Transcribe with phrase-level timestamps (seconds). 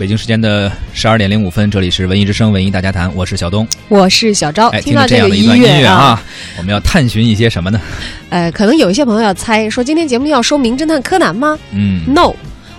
[0.00, 4.68] 北京时间的十二点零五分，这里是文艺之声文艺大家谈，我是小东，我是小昭。
[4.68, 6.18] 哎，听到这样的一段音乐啊，
[6.56, 7.78] 我们要探寻一些什么呢？
[8.30, 11.58] 呃，可能有一些朋友要猜，说今天节目要说《名侦探柯南》吗？
[11.72, 12.32] 嗯，no。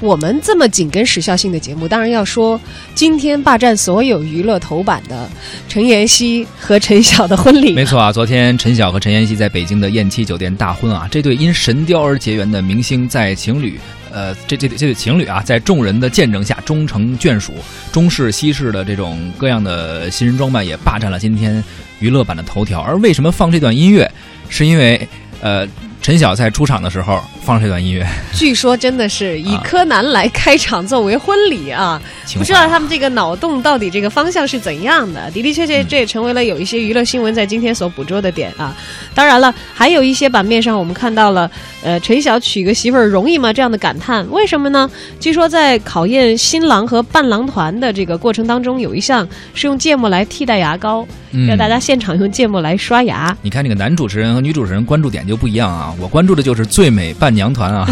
[0.00, 2.58] 我们这么紧跟时效性的节目，当然要说
[2.94, 5.28] 今天霸占所有娱乐头版的
[5.68, 7.74] 陈妍希和陈晓的婚礼。
[7.74, 13.78] 没错啊，昨天陈晓和陈妍希在北京的燕栖酒店大婚啊，这对因神雕而结缘的明星在情侣，
[14.12, 17.52] 呃，这这这对情侣啊，在众人的见证下终成眷属，
[17.90, 21.62] 中式西式的这种各样的新人装扮也霸占了今天
[21.98, 22.80] 娱乐版的头条。
[22.80, 24.10] 而为什么放这段音乐，
[24.48, 25.08] 是因为
[25.40, 25.66] 呃。
[26.04, 32.00] 陈晓在出场的时候放这段音乐，据说真的是以柯南来开场作为婚礼啊，
[32.36, 35.28] 不知道他们这个脑洞到底这个方向是怎样的？
[35.32, 38.76] 的的确确，这也成为了有一些娱乐新闻在今天所捕捉的点啊。
[39.12, 41.50] 当然了，还有一些版面上我们看到了，
[41.82, 43.52] 呃，陈晓娶个媳妇儿容易吗？
[43.52, 44.88] 这样的感叹，为什么呢？
[45.18, 51.04] 据说在考验新郎和伴郎团的这个过程当中，有一项是用芥末来替代牙膏，
[51.48, 53.36] 让大家现场用芥末来刷牙。
[53.42, 55.92] 你看，这个男主持人和女主持人关注点就不一样啊。
[56.00, 57.86] 我关注的就是最美伴娘团啊。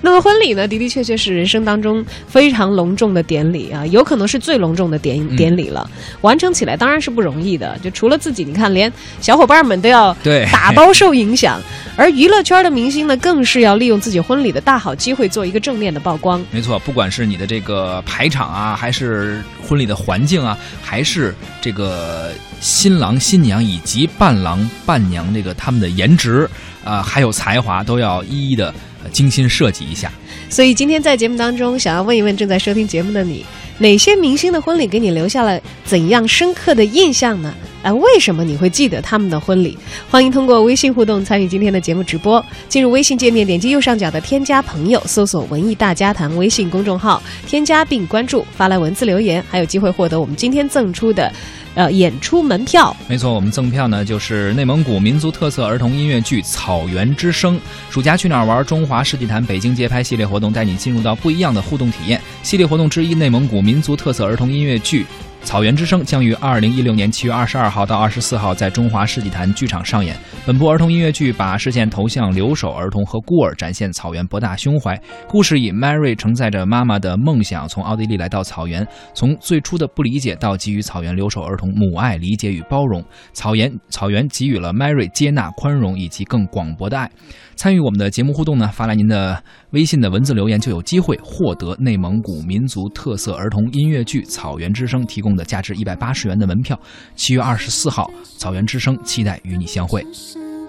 [0.00, 5.88] 那么婚礼呢，的的确确是人生当中非常隆重的典礼啊，有可能是最隆重的典典礼了。
[6.22, 11.60] 完成起来当然是不容易的，就除了自己，你看连小伙伴们都要对打包受影响，
[11.96, 16.44] 而娱乐圈的明星呢，更是要利用自己婚礼的大好机会做一个正面的曝光。
[16.50, 19.40] 没错，不管是你的这个排场啊，还是
[19.72, 26.46] 婚礼的环境啊，还是这个新郎新娘以及伴郎伴娘这个他们的颜值。
[26.84, 28.74] 啊，还有才华都要一一的
[29.12, 30.10] 精心设计一下。
[30.50, 33.46] 所以今天在节目当中，想要问一问正在收听节目的你，
[33.78, 37.54] 哪些明星的婚礼给你留下了怎样深刻的印象呢？
[37.82, 39.76] 哎，为什么你会记得他们的婚礼？
[40.10, 42.44] 欢迎通过微信互动参与今天的节目直播。
[42.68, 51.32] 进入微信界面，点击右上角的添加朋友，搜索“文艺大家谈”微信公众号，添加并关注，发来文字留言，还有机会获得我们今天赠出的。
[51.74, 57.56] 呃，演出门票，没错，我们赠票呢，就是内蒙古民族特色儿童音乐剧《草原之声》。
[57.88, 58.62] 暑假去哪儿玩？
[58.66, 62.20] 中华世纪坛北京街拍系列活动，带你进入到不一样的互动体验。
[62.42, 65.04] 系列活动之一，内蒙古民族特色儿童音乐剧。
[65.44, 70.16] 《草原之声》将于二零一六年七月二十二号到二十四号在中华世纪坛剧场上演。
[70.46, 74.98] 本部儿童音乐剧把视线投向留守儿童和孤儿，展现草原博大胸怀。
[75.28, 83.04] 故事以 Mary 承载着妈妈的梦想，从奥地利来到草原，从最初的不理解到给予草原留守儿童母爱、理解与包容。
[83.32, 87.10] 草原草原给予了 Mary 接纳、宽容以及更广博的爱。
[87.54, 96.78] 参与我们的节目互动呢，发来您的微信的文字留言，就有机会获得内蒙古民族特色儿童音乐剧《草原之声》提供的价值一百八十元的门票。
[97.14, 100.06] 七月二十四号，《草原之声》期待与你相会。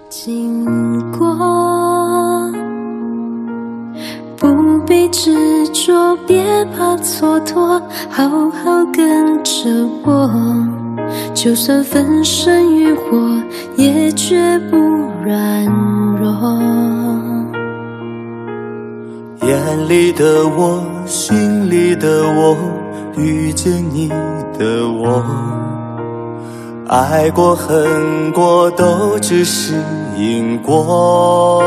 [0.08, 0.64] 经
[1.10, 1.34] 过，
[4.36, 10.30] 不必执着，别怕蹉跎，好好跟着我，
[11.34, 13.42] 就算粉身于火，
[13.76, 14.76] 也绝不
[15.24, 15.64] 软
[16.20, 16.60] 弱。
[19.42, 22.56] 眼里的我，心里的我，
[23.16, 24.08] 遇见你
[24.58, 25.22] 的我，
[26.88, 29.74] 爱过恨过，都只是
[30.16, 31.62] 因果。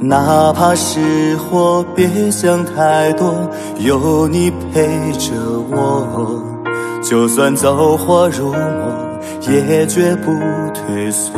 [0.00, 3.32] 哪怕是祸，别想太多，
[3.78, 5.30] 有你陪着
[5.70, 6.42] 我，
[7.02, 8.60] 就算走火入魔，
[9.48, 10.32] 也绝不
[10.74, 11.30] 退缩。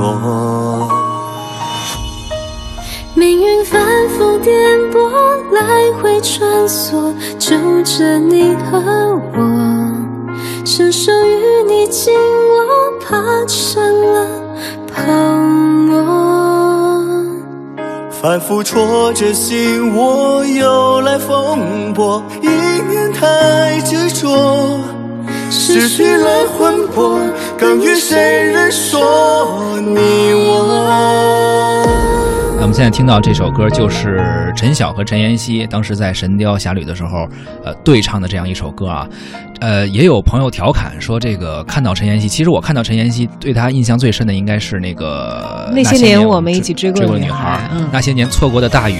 [3.15, 4.55] 命运反复颠，
[5.67, 8.79] 来回穿梭，就着你和
[9.35, 9.39] 我，
[10.63, 12.67] 伸手与你紧握，
[13.01, 13.17] 怕
[13.47, 13.83] 成
[14.13, 14.29] 了
[14.87, 15.11] 泡
[15.87, 15.95] 沫。
[18.11, 22.49] 反复戳着心窝，又来风波，一
[22.91, 24.79] 念太执着，
[25.51, 27.19] 失去了魂魄，
[27.59, 31.74] 更与谁人说你我？
[32.65, 37.29] 我们现在听到这首歌，就是陈晓和陈妍希当时在《神雕侠侣》的时候，
[37.63, 39.07] 呃，对唱的这样一首歌啊。
[39.61, 48.97] 呃，也有朋友调侃说，这个看到陈妍希，其实我看到陈妍希，对她印象最深的应该是那个那些年我们一起追过的女孩，嗯，那些年错过的大雨。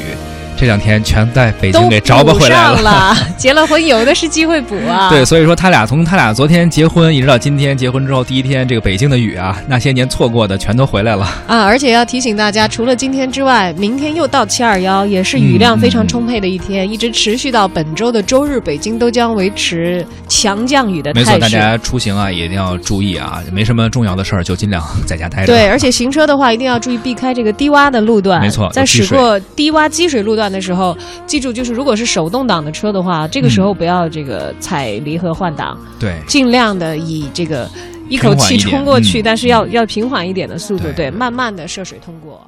[0.57, 3.17] 这两天全在北京给找不回来了。
[3.37, 5.09] 结了婚有的是机会补啊。
[5.13, 11.65] 对，所以说他俩从他俩昨天结婚一直到今天结婚之后第一天，这个北京的雨啊，那些年错过的全都回来了啊！
[11.65, 21.27] 而且要提醒大家，除了今天之外，明天又到七二幺，也是雨量非常充沛的一天，一直持续到本周的周日，北京都将维持强降雨的态势。
[21.27, 25.47] 没错，大家出行啊也一定要注意啊，没什么重要的事儿就尽量在家待着。
[25.47, 28.41] 对，而且行车的话一定要注意避开这个低洼的路段。
[28.41, 30.44] 没错，在驶过低洼积水路段。
[30.45, 30.95] 段的时候，
[31.27, 37.67] 记住就是如果是手动挡的车的话，这个时候不要这个踩离合换挡，对，尽量的以这个
[38.11, 42.47] 一口气冲过去，但是要要平缓一点的速度，对，慢慢的涉水通过。